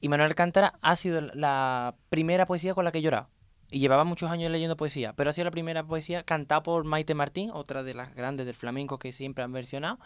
[0.00, 3.28] y Manuel Alcántara ha sido la primera poesía con la que he llorado
[3.72, 7.14] y llevaba muchos años leyendo poesía, pero ha sido la primera poesía cantada por Maite
[7.14, 9.98] Martín, otra de las grandes del flamenco que siempre han versionado,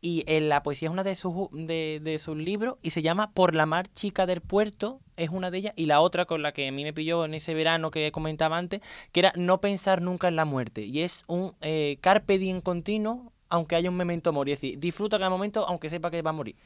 [0.00, 3.32] y en la poesía es una de sus, de, de sus libros y se llama
[3.32, 6.52] Por la mar chica del puerto, es una de ellas, y la otra con la
[6.52, 10.02] que a mí me pilló en ese verano que comentaba antes, que era No pensar
[10.02, 14.32] nunca en la muerte, y es un eh, carpe diem continuo, aunque haya un memento
[14.32, 16.56] mori, es decir, disfruta cada momento aunque sepa que va a morir.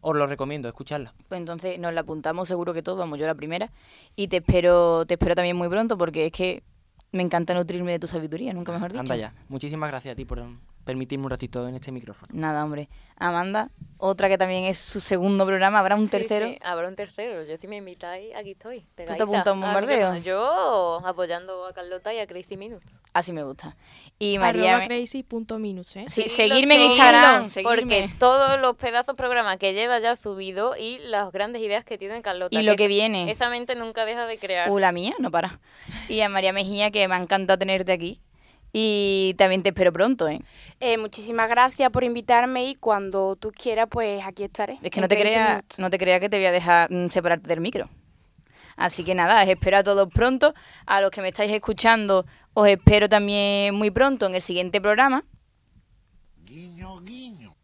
[0.00, 1.14] Os lo recomiendo, escucharla.
[1.28, 3.70] Pues entonces nos la apuntamos seguro que todos, vamos, yo la primera.
[4.16, 6.62] Y te espero, te espero también muy pronto porque es que
[7.12, 9.00] me encanta nutrirme de tu sabiduría, nunca mejor dicho.
[9.00, 9.34] Anda ya.
[9.48, 10.38] Muchísimas gracias a ti por
[10.84, 12.28] permitirme un ratito en este micrófono.
[12.32, 12.88] Nada, hombre.
[13.22, 13.68] Amanda,
[13.98, 16.46] otra que también es su segundo programa, ¿habrá un Sí, tercero?
[16.46, 17.44] sí, habrá un tercero.
[17.44, 18.80] Yo si me invitáis, aquí estoy.
[18.80, 20.16] te pegadita apuntas a un bombardeo?
[20.18, 23.02] Yo apoyando a Carlota y a Crazy Minutes.
[23.12, 23.76] Así me gusta.
[24.18, 24.76] Y María...
[24.76, 26.04] Arroba crazy.minus, ¿eh?
[26.08, 28.14] Sí, seguirme en Instagram, Porque seguirme.
[28.18, 32.58] todos los pedazos programas que lleva ya subido y las grandes ideas que tiene Carlota.
[32.58, 33.30] Y lo que esa- viene.
[33.30, 34.70] Esa mente nunca deja de crear.
[34.70, 35.60] Uh, la mía, no para.
[36.08, 38.20] Y a María Mejía, que me ha encantado tenerte aquí.
[38.72, 40.40] Y también te espero pronto, ¿eh?
[40.78, 44.78] Eh, muchísimas gracias por invitarme y cuando tú quieras, pues aquí estaré.
[44.82, 47.48] Es que no te creas no te crea que te voy a dejar mm, separarte
[47.48, 47.88] del micro.
[48.76, 50.54] Así que nada, os espero a todos pronto.
[50.86, 55.24] A los que me estáis escuchando, os espero también muy pronto en el siguiente programa.
[56.44, 57.54] Guiño, guiño.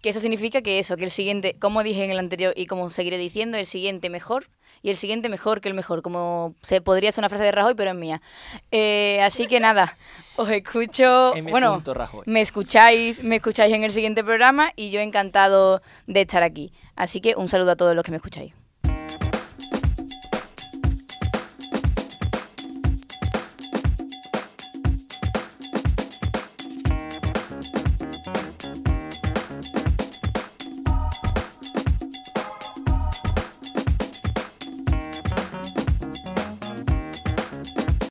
[0.00, 2.90] Que eso significa que eso, que el siguiente, como dije en el anterior y como
[2.90, 4.50] seguiré diciendo, el siguiente mejor
[4.82, 6.02] y el siguiente mejor que el mejor.
[6.02, 8.22] Como se podría ser una frase de Rajoy, pero es mía.
[8.70, 9.96] Eh, así que nada,
[10.36, 11.34] os escucho.
[11.34, 11.50] M.
[11.50, 12.22] bueno, Rajoy.
[12.26, 16.72] me escucháis, me escucháis en el siguiente programa y yo encantado de estar aquí.
[16.96, 18.52] Así que un saludo a todos los que me escucháis.